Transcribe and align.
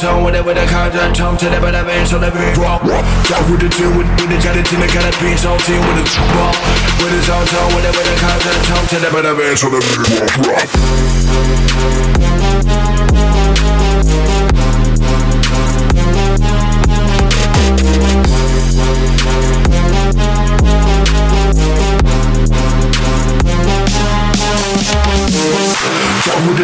tone 0.00 0.24
with 0.24 0.32
the 0.32 0.40
content 0.66 1.14
tone 1.14 1.36
To 1.36 1.44
the 1.44 1.60
that 1.60 1.84
man 1.84 2.08
shall 2.08 2.20
never 2.20 2.38
be 2.40 2.48
wrong 2.56 2.80
Job 3.28 3.44
with 3.52 3.60
the 3.60 3.68
team 3.68 3.92
with, 4.00 4.08
with 4.16 4.32
the 4.32 4.40
jelly 4.40 4.64
team 4.64 4.80
It 4.80 4.88
gotta 4.96 5.12
be 5.20 5.36
so 5.36 5.52
team 5.68 5.84
with 5.84 6.00
a 6.00 6.04
ball 6.32 6.56
With 7.04 7.12
his 7.12 7.28
own 7.28 7.44
tone 7.44 7.68
with 7.76 7.84
the 7.84 7.92
content 8.16 8.64
tone 8.64 8.80
To 8.88 8.96
the 8.96 9.12
that 9.20 9.36
man 9.36 9.52
shall 9.60 9.68
never 9.68 9.84
be 9.84 10.00
wrong 10.48 10.64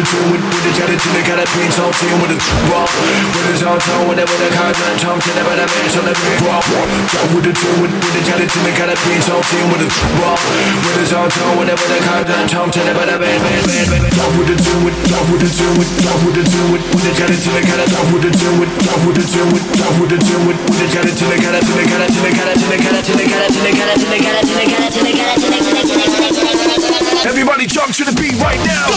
Talk 0.07 0.23
with 0.23 0.31
the 0.31 0.31
tune, 0.31 0.31
with, 0.31 0.39
with 0.39 0.63
the 0.63 0.71
gelatin, 0.71 1.19
got 1.27 1.35
that 1.35 1.49
pin 1.51 1.67
on 1.83 1.91
team 1.99 2.15
with 2.23 2.31
the 2.31 2.39
rock. 2.71 2.87
With 2.87 3.43
the 3.43 3.55
tone 3.59 3.75
tone, 3.83 4.07
with 4.07 4.23
it, 4.23 4.27
with 4.31 4.39
the 4.39 4.49
contact 4.55 5.03
tone, 5.03 5.19
to 5.19 5.31
the 5.35 5.43
better 5.43 5.67
band, 5.67 5.91
so 5.91 5.99
the 5.99 6.15
big 6.15 6.39
rock. 6.47 6.63
Talk 7.11 7.27
with 7.35 7.43
the 7.43 7.51
tune, 7.51 7.79
with, 7.83 7.91
with 7.91 8.13
the 8.15 8.21
gelatin, 8.23 8.71
got 8.71 8.87
that 8.87 8.99
pin 9.03 9.19
on 9.27 9.43
team 9.51 9.67
with 9.67 9.83
the 9.83 9.89
rock. 10.23 10.39
With 10.39 10.95
the 10.95 11.05
tone 11.11 11.27
tone, 11.27 11.59
with 11.59 11.67
it, 11.67 11.75
with 11.75 11.91
the 11.91 11.99
contact 12.07 12.47
tone, 12.47 12.71
to 12.71 12.79
the 12.87 12.93
better 12.95 13.19
band, 13.19 13.41
band, 13.43 13.63
band, 13.67 13.87
band. 13.91 14.15
Talk 14.15 14.31
with 14.39 14.47
the 14.47 14.55
tune, 14.55 14.81
with, 14.87 14.95
talk 15.11 15.27
with 15.27 15.41
the 15.43 15.49
tune, 15.51 15.75
with, 15.75 15.91
talk 15.99 16.19
with 16.23 16.35
the 16.39 16.43
tune, 16.47 16.69
with, 16.71 16.83
with 16.87 17.03
the 17.03 17.11
gelatin, 17.11 17.63
got 17.67 17.77
that 17.83 17.89
talk 17.91 18.07
with 18.07 18.23
the 18.23 18.31
tune, 18.31 18.55
with, 18.63 18.71
talk 18.87 19.01
with 19.03 19.17
the 19.19 19.25
tune, 19.27 19.49
with, 19.51 19.65
talk 19.75 19.91
with 19.99 20.11
the 20.15 20.19
tune, 20.23 20.43
with, 20.47 20.59
with 20.71 20.79
the 20.79 20.87
gelatin, 20.87 21.35
got 21.43 21.51
that, 21.51 21.63
got 21.67 21.75
that, 21.75 21.87
got 21.91 21.99
that, 21.99 22.31
got 22.31 22.47
that, 22.47 22.55
got 22.55 22.63
that, 22.63 22.79
got 22.79 22.95
that, 22.95 23.11
got 23.11 23.19
that, 23.19 23.27
got 23.27 23.59
that, 23.59 23.75
got 23.75 23.91
that, 23.91 24.23
got 24.23 24.55
that, 24.55 24.71
got 24.71 24.71
that, 24.71 24.71
got 24.71 24.71
that, 24.71 24.71
got 24.71 25.03
that, 25.03 25.19
got 25.19 25.35
that. 25.35 25.67
Everybody 27.27 27.65
jump 27.67 27.93
to 27.93 28.05
the 28.05 28.13
beat 28.13 28.39
right 28.39 28.59
now. 28.65 28.96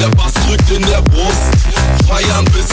Der 0.00 0.08
Bass 0.16 0.32
drückt 0.46 0.70
in 0.70 0.82
der 0.86 1.02
Brust, 1.02 1.36
feiern 2.08 2.44
bis 2.46 2.66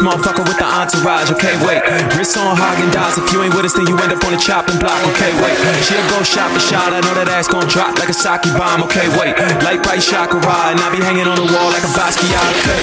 motherfucker 0.00 0.44
with 0.48 0.56
the 0.56 0.64
entourage. 0.64 1.30
Okay, 1.30 1.52
wait. 1.64 1.84
Wrist 2.16 2.36
on 2.36 2.56
Häagen-Dazs. 2.56 3.20
If 3.20 3.32
you 3.32 3.42
ain't 3.44 3.54
with 3.54 3.64
us, 3.64 3.74
then 3.74 3.86
you 3.86 3.96
up 4.12 4.24
on 4.26 4.32
the 4.34 4.40
chopping 4.40 4.78
block. 4.78 4.98
Okay, 5.14 5.30
wait. 5.38 5.56
She'll 5.86 6.02
go 6.10 6.22
for 6.22 6.62
shot. 6.62 6.90
I 6.90 7.00
know 7.00 7.14
that 7.14 7.30
ass 7.30 7.46
gon' 7.46 7.66
drop 7.70 7.98
like 7.98 8.10
a 8.10 8.16
sake 8.16 8.46
bomb. 8.58 8.82
Okay, 8.86 9.06
wait. 9.18 9.34
Light 9.62 9.82
bright 9.82 10.02
chakra, 10.02 10.40
and 10.70 10.78
I 10.78 10.88
be 10.90 10.98
hanging 10.98 11.26
on 11.26 11.38
the 11.38 11.46
wall 11.46 11.70
like 11.70 11.84
a 11.86 11.92
Basquiat. 11.94 12.42
Okay. 12.60 12.80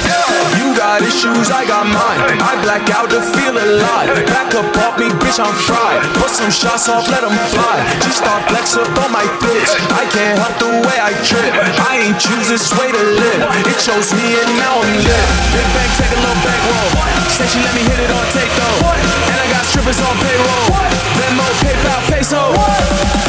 You 0.60 0.72
got 0.76 1.04
issues, 1.04 1.52
I 1.52 1.68
got 1.68 1.88
mine. 1.88 2.20
I 2.40 2.56
black 2.64 2.88
out 2.96 3.12
to 3.12 3.20
feel 3.20 3.56
alive. 3.56 4.14
Back 4.32 4.56
up 4.56 4.68
off 4.84 4.96
me, 5.00 5.12
bitch, 5.20 5.40
I'm 5.40 5.52
fried. 5.68 6.00
Put 6.20 6.32
some 6.32 6.52
shots 6.52 6.88
off, 6.88 7.08
let 7.12 7.24
'em 7.24 7.36
fly. 7.52 7.78
Just 8.04 8.24
start 8.24 8.48
flex 8.48 8.78
up 8.78 8.90
on 9.04 9.12
my 9.12 9.26
bitch. 9.44 9.72
I 9.92 10.04
can't 10.14 10.40
help 10.40 10.56
the 10.60 10.72
way 10.88 10.98
I 11.02 11.12
trip. 11.28 11.52
I 11.92 12.08
ain't 12.08 12.20
choose 12.20 12.48
this 12.48 12.72
way 12.78 12.92
to 12.92 13.04
live. 13.22 13.42
It 13.68 13.78
chose 13.84 14.14
me 14.16 14.28
and 14.40 14.52
now 14.58 14.80
I'm 14.80 14.96
lit. 15.04 15.28
Big 15.54 15.68
bang, 15.76 15.92
take 16.00 16.14
a 16.14 16.20
little 16.24 16.42
back 16.46 16.60
roll. 16.68 16.90
Say 17.36 17.48
she 17.52 17.60
let 17.60 17.74
me 17.76 17.84
hit 17.84 18.00
it 18.00 18.12
on 18.12 18.26
tape 18.32 18.54
though. 18.60 19.37
Strippers 19.78 20.02
on 20.02 20.18
payroll. 20.18 20.74
Venmo, 21.22 21.46
PayPal, 21.62 22.02
peso. 22.10 22.52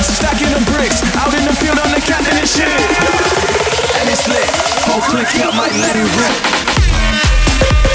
Stacking 0.00 0.48
them 0.48 0.64
bricks. 0.64 1.02
Out 1.16 1.34
in 1.34 1.44
the 1.44 1.52
field, 1.52 1.78
I'm 1.78 1.92
the 1.92 2.00
captain 2.00 2.38
and 2.38 2.48
shit. 2.48 2.64
And 4.00 4.08
it's 4.08 4.26
lit. 4.26 4.48
Whole 4.88 5.02
click 5.02 5.28
out, 5.44 5.52
might 5.54 5.76
let 5.76 5.94
it 5.94 6.08
rip. 6.16 7.87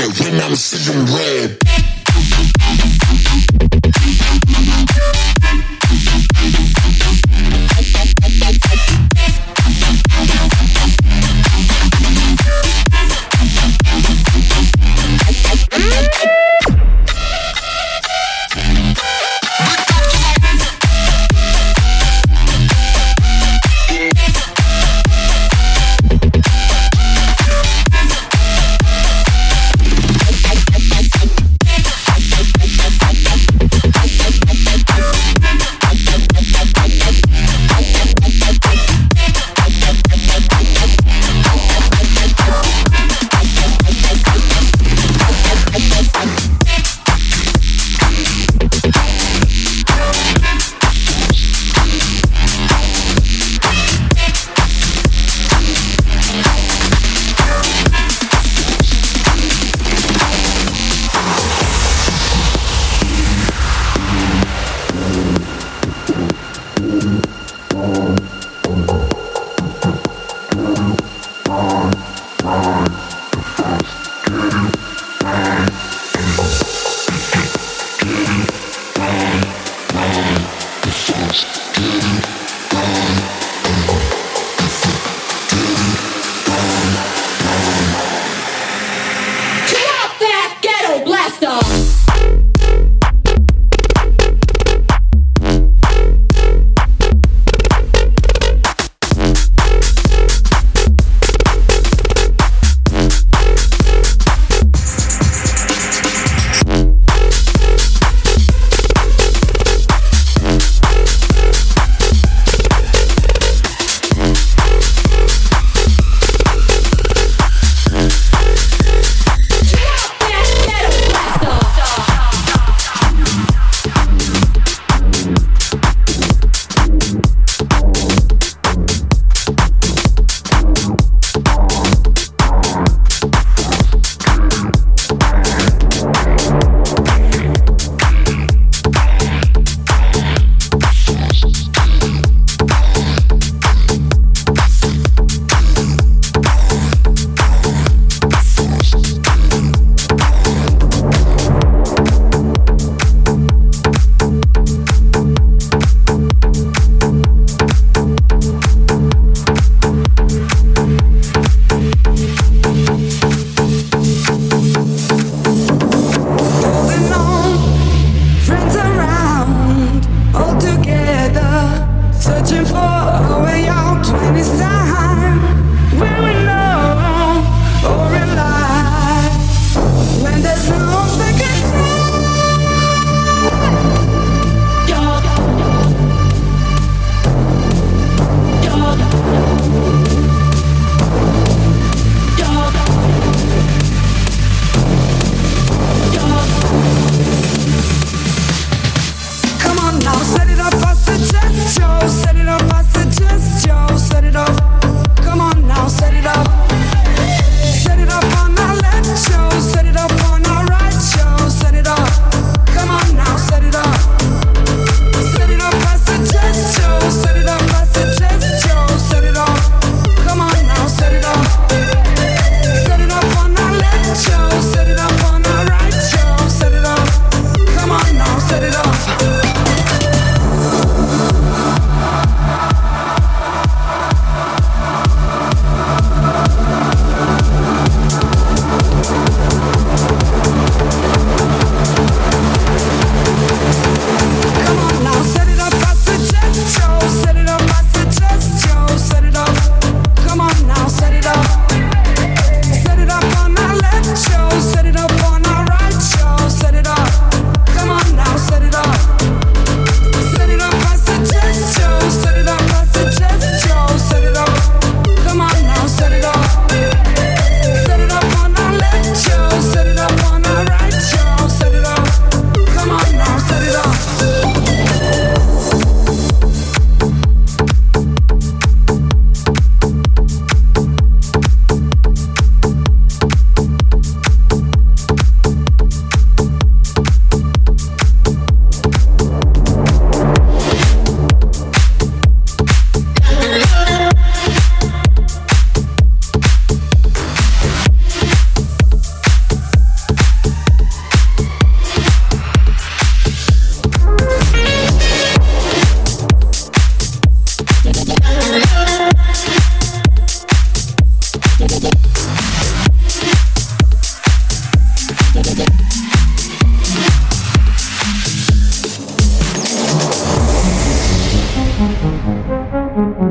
when 0.00 0.40
I'm 0.40 0.56
seeing 0.56 1.04
red. 1.04 2.01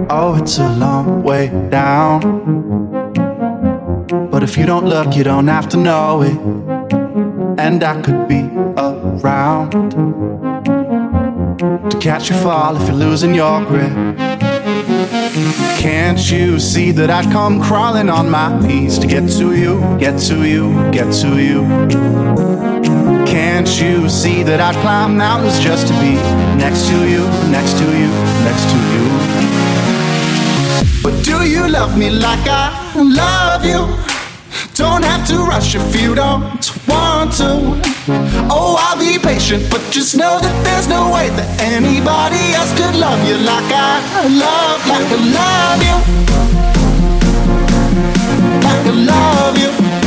Oh, 0.10 0.38
it's 0.38 0.58
a 0.58 0.68
long 0.76 1.24
way 1.24 1.48
down. 1.70 2.20
But 4.30 4.44
if 4.44 4.58
you 4.58 4.66
don't 4.66 4.86
look, 4.86 5.16
you 5.16 5.24
don't 5.24 5.48
have 5.48 5.70
to 5.70 5.78
know 5.78 6.22
it. 6.22 6.38
And 7.58 7.82
I 7.84 8.02
could 8.02 8.28
be 8.28 8.42
around 8.78 9.72
to 11.92 11.98
catch 12.00 12.30
you 12.30 12.36
fall 12.38 12.76
if 12.76 12.88
you're 12.90 12.98
losing 12.98 13.34
your 13.34 13.64
grip. 13.64 13.92
Can't 15.80 16.32
you 16.32 16.60
see 16.60 16.92
that 16.92 17.10
I'd 17.10 17.32
come 17.32 17.62
crawling 17.62 18.10
on 18.10 18.30
my 18.30 18.60
knees 18.60 19.00
to 19.00 19.08
get 19.08 19.30
to 19.40 19.56
you, 19.56 19.80
get 19.98 20.20
to 20.28 20.46
you, 20.46 20.74
get 20.92 21.14
to 21.22 21.42
you? 21.42 22.61
Can't 23.62 23.80
you 23.80 24.10
see 24.10 24.42
that 24.42 24.60
I'd 24.60 24.74
climb 24.82 25.18
mountains 25.18 25.60
just 25.60 25.86
to 25.86 25.94
be 26.02 26.18
next 26.58 26.90
to 26.90 26.98
you, 27.06 27.30
next 27.54 27.78
to 27.78 27.86
you, 27.86 28.10
next 28.42 28.66
to 28.74 28.78
you? 28.90 29.06
But 31.06 31.22
do 31.22 31.46
you 31.46 31.70
love 31.70 31.96
me 31.96 32.10
like 32.10 32.42
I 32.50 32.74
love 32.98 33.64
you? 33.64 33.86
Don't 34.74 35.06
have 35.06 35.28
to 35.28 35.46
rush 35.46 35.76
if 35.76 36.02
you 36.02 36.16
don't 36.16 36.42
want 36.90 37.38
to. 37.38 37.78
Oh, 38.50 38.82
I'll 38.82 38.98
be 38.98 39.20
patient, 39.20 39.70
but 39.70 39.82
just 39.92 40.18
know 40.18 40.42
that 40.42 40.56
there's 40.66 40.88
no 40.88 41.14
way 41.14 41.30
that 41.30 41.62
anybody 41.62 42.42
else 42.58 42.74
could 42.74 42.96
love 42.98 43.22
you 43.30 43.38
like 43.46 43.70
I 43.70 44.02
love, 44.26 44.82
like 44.90 45.06
I 45.06 45.22
love 45.38 45.82
you, 45.86 45.98
like 48.66 48.86
I 48.90 48.96
love 49.06 49.54
you, 49.62 50.01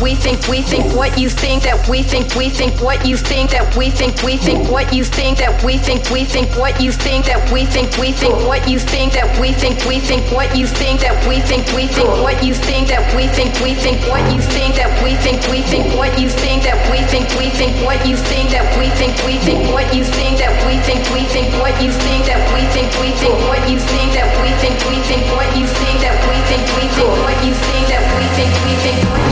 we 0.00 0.14
think 0.14 0.46
we 0.48 0.62
think 0.62 0.84
what 0.96 1.18
you 1.18 1.28
think 1.28 1.62
that 1.62 1.88
we 1.88 2.02
think 2.02 2.34
we 2.34 2.48
think 2.48 2.74
what 2.80 3.06
you 3.06 3.16
think 3.16 3.50
that 3.50 3.76
we 3.76 3.90
think 3.90 4.22
we 4.22 4.36
think 4.36 4.68
what 4.70 4.92
you 4.92 5.04
think 5.04 5.38
that 5.38 5.62
we 5.62 5.78
think 5.78 6.10
we 6.10 6.24
think 6.24 6.48
what 6.56 6.80
you 6.80 6.90
think 6.90 7.24
that 7.26 7.38
we 7.52 7.64
think 7.64 7.96
we 7.98 8.10
think 8.10 8.34
what 8.46 8.66
you 8.68 8.78
think 8.78 9.12
that 9.12 9.28
we 9.38 9.52
think 9.52 9.78
we 9.86 10.06
think 10.08 10.30
what 10.42 10.56
you 10.56 10.66
think 10.66 11.00
that 11.02 11.14
we 11.28 11.38
think 11.38 11.64
we 11.74 11.86
think 11.86 12.10
what 12.22 12.42
you 12.42 12.54
think 12.54 12.86
that 12.88 13.02
we 13.14 13.28
think 13.28 13.52
we 13.62 13.74
think 13.76 13.96
what 14.08 14.24
you 14.32 14.40
think 14.40 14.74
that 14.74 14.90
we 15.04 15.14
think 15.14 15.40
we 15.50 15.62
think 15.62 15.86
what 15.94 16.10
you 16.18 16.28
think 16.30 16.62
that 16.70 16.80
we 16.90 17.06
think 17.14 17.28
we 17.38 17.50
think 17.54 17.84
what 17.86 18.06
you 18.08 18.16
think 18.16 18.50
that 18.50 18.66
we 18.74 18.88
think 18.90 19.14
we 19.24 19.34
think 19.38 19.60
what 19.70 19.86
you 19.94 20.02
think 20.10 20.34
that 20.40 20.52
we 20.64 20.74
think 20.82 21.12
we 21.14 21.30
think 21.30 21.50
what 21.62 21.72
you 21.80 21.90
think 21.92 22.32
that 22.34 22.42
we 22.52 22.60
think 22.72 22.90
we 22.98 23.10
think 23.14 23.36
what 23.46 23.60
you 23.70 23.78
think 23.78 24.10
that 24.14 24.28
we 24.42 24.50
think 24.58 24.76
we 24.90 24.98
think 25.06 25.24
what 25.36 25.50
you 25.54 25.66
think 25.66 25.98
that 26.02 26.16
we 26.26 26.36
think 26.50 26.64
we 26.74 26.84
think 26.90 27.14
what 27.22 27.38
you 27.46 27.54
think 27.54 27.86
that 27.88 28.04
we 28.16 28.24
think 28.34 28.52
we 28.64 28.74
think 28.82 28.98
what 29.10 29.23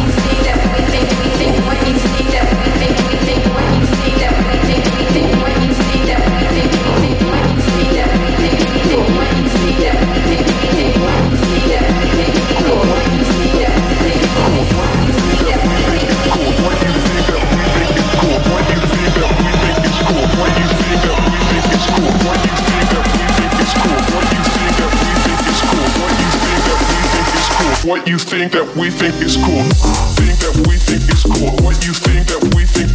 what 27.85 28.07
you 28.07 28.17
think 28.17 28.53
that 28.53 28.63
we 28.79 28.91
think 28.91 29.11
is 29.19 29.35
cool 29.35 29.67
think 30.15 30.39
that 30.39 30.55
we 30.71 30.79
think 30.79 31.03
is 31.11 31.27
cool 31.27 31.51
what 31.67 31.75
you 31.83 31.91
think 31.91 32.31
that 32.31 32.39
we 32.55 32.63
think 32.63 32.95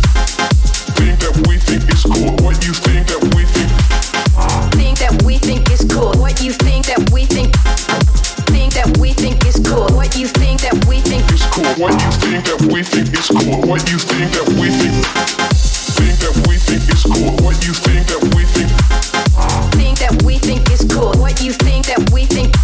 think 0.95 1.19
that 1.19 1.35
we 1.43 1.59
think 1.59 1.83
is 1.91 2.07
cool 2.07 2.31
what 2.39 2.55
you 2.63 2.71
think 2.71 3.03
that 3.03 3.19
we 3.35 3.43
think 3.51 3.67
think 4.79 4.95
that 4.95 5.11
we 5.27 5.35
think 5.43 5.67
is 5.75 5.83
cool 5.91 6.15
what 6.15 6.39
you 6.39 6.55
think 6.55 6.87
that 6.87 7.03
we 7.11 7.27
think 7.27 7.51
think 8.47 8.71
that 8.79 8.87
we 8.95 9.11
think 9.11 9.43
is 9.43 9.59
cool 9.67 9.91
what 9.91 10.15
you 10.15 10.27
think 10.39 10.63
that 10.63 10.79
we 10.87 11.03
think 11.03 11.27
is 11.35 11.43
cool 11.51 11.67
what 11.75 11.91
you 11.99 12.11
think 12.23 12.47
that 12.47 12.59
we 12.71 12.79
think 12.79 13.11
is 13.11 13.27
cool 13.27 13.59
what 13.67 13.83
you 13.91 13.99
think 13.99 14.31
that 14.39 14.47
we 14.55 14.71
think 14.71 14.95
think 15.99 16.15
that 16.23 16.35
we 16.47 16.55
think 16.55 16.87
is 16.87 17.03
cool 17.03 17.35
what 17.43 17.59
you 17.59 17.75
think 17.75 18.07
that 18.07 18.23
we 18.31 18.47
think 18.55 18.71
think 19.75 19.99
that 19.99 20.15
we 20.23 20.39
think 20.39 20.63
is 20.71 20.87
cool 20.87 21.11
what 21.19 21.43
you 21.43 21.51
think 21.51 21.83
that 21.91 21.99
we 22.15 22.23
think 22.23 22.37
think 22.37 22.56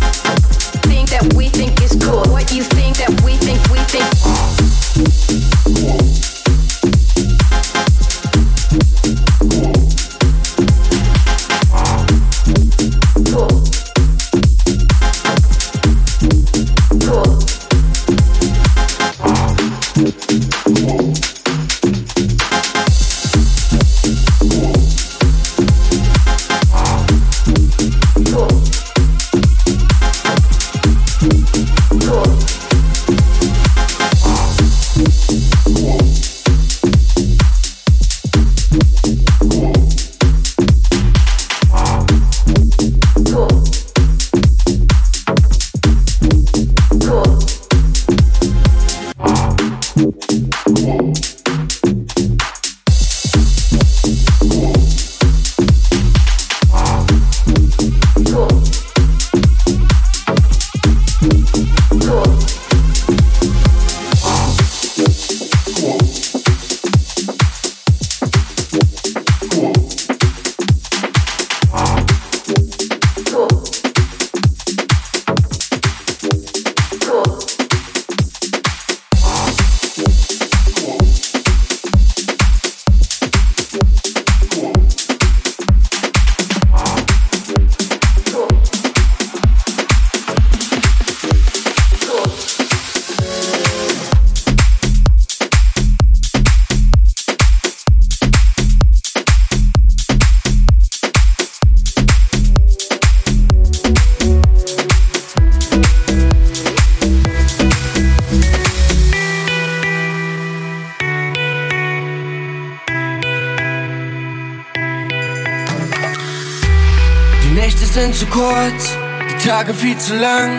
viel 119.93 119.99
zu 119.99 120.15
lang. 120.15 120.49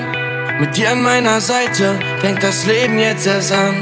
Mit 0.61 0.77
dir 0.77 0.93
an 0.93 1.03
meiner 1.03 1.41
Seite 1.41 1.99
fängt 2.21 2.43
das 2.43 2.67
Leben 2.67 2.99
jetzt 2.99 3.27
erst 3.27 3.53
an. 3.53 3.75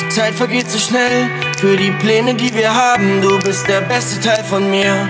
Die 0.00 0.08
Zeit 0.10 0.34
vergeht 0.34 0.70
so 0.70 0.78
schnell 0.78 1.30
für 1.58 1.76
die 1.76 1.90
Pläne, 1.92 2.34
die 2.34 2.52
wir 2.52 2.74
haben. 2.74 3.22
Du 3.22 3.38
bist 3.38 3.66
der 3.68 3.80
beste 3.82 4.20
Teil 4.20 4.44
von 4.44 4.70
mir. 4.70 5.08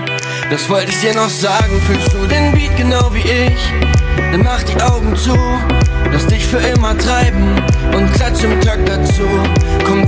Das 0.50 0.68
wollte 0.68 0.90
ich 0.90 1.00
dir 1.00 1.14
noch 1.14 1.28
sagen. 1.28 1.80
Fühlst 1.86 2.12
du 2.12 2.26
den 2.26 2.52
Beat 2.52 2.76
genau 2.76 3.12
wie 3.12 3.28
ich? 3.28 3.72
Dann 4.30 4.44
mach 4.44 4.62
die 4.62 4.80
Augen 4.80 5.16
zu, 5.16 5.36
lass 6.12 6.26
dich 6.26 6.46
für 6.46 6.58
immer 6.58 6.96
treiben 6.96 7.60
und 7.96 8.12
klatsch 8.12 8.44
im 8.44 8.60
Takt 8.60 8.88
dazu. 8.88 9.26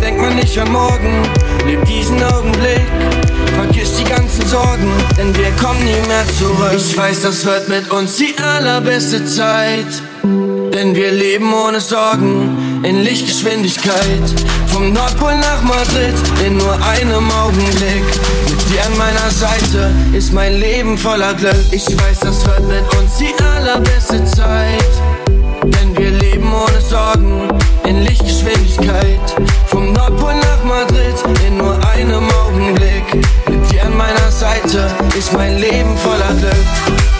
Komm, 0.02 0.08
denk 0.08 0.20
mal 0.20 0.34
nicht 0.34 0.58
an 0.58 0.72
morgen, 0.72 1.22
leb 1.64 1.84
diesen 1.84 2.22
Augenblick. 2.22 2.86
Vergiss 3.54 3.96
die 3.96 4.04
ganzen 4.04 4.46
Sorgen, 4.46 4.90
denn 5.16 5.34
wir 5.36 5.50
kommen 5.52 5.84
nie 5.84 6.08
mehr 6.08 6.26
zurück. 6.38 6.72
Ich 6.76 6.96
weiß, 6.96 7.22
das 7.22 7.44
wird 7.44 7.68
mit 7.68 7.90
uns 7.90 8.16
die 8.16 8.34
allerbeste 8.42 9.24
Zeit. 9.24 9.86
Denn 10.24 10.94
wir 10.94 11.12
leben 11.12 11.52
ohne 11.52 11.80
Sorgen 11.80 12.82
in 12.82 13.02
Lichtgeschwindigkeit. 13.02 14.22
Vom 14.66 14.92
Nordpol 14.92 15.36
nach 15.36 15.62
Madrid 15.62 16.14
in 16.44 16.56
nur 16.56 16.74
einem 16.84 17.30
Augenblick. 17.30 18.04
Mit 18.48 18.70
dir 18.70 18.84
an 18.84 18.98
meiner 18.98 19.30
Seite 19.30 19.90
ist 20.12 20.32
mein 20.32 20.58
Leben 20.58 20.98
voller 20.98 21.34
Glück. 21.34 21.64
Ich 21.70 21.86
weiß, 21.86 22.20
das 22.20 22.44
wird 22.46 22.66
mit 22.66 22.96
uns 22.96 23.18
die 23.18 23.34
allerbeste 23.44 24.24
Zeit. 24.24 25.11
Wir 26.02 26.10
leben 26.10 26.52
ohne 26.52 26.80
Sorgen 26.80 27.48
in 27.86 28.02
Lichtgeschwindigkeit. 28.02 29.20
Vom 29.66 29.92
Nordpol 29.92 30.34
nach 30.34 30.64
Madrid 30.64 31.14
in 31.46 31.58
nur 31.58 31.78
einem 31.90 32.28
Augenblick. 32.44 33.24
Mit 33.48 33.70
dir 33.70 33.84
an 33.84 33.96
meiner 33.96 34.32
Seite 34.32 34.90
ist 35.16 35.32
mein 35.32 35.58
Leben 35.58 35.96
voller 35.98 36.34
Glück. 36.40 37.11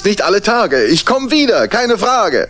Ist 0.00 0.06
nicht 0.06 0.22
alle 0.22 0.40
Tage. 0.40 0.84
Ich 0.84 1.04
komme 1.04 1.30
wieder, 1.30 1.68
keine 1.68 1.98
Frage. 1.98 2.48